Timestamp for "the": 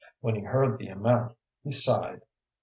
0.79-0.87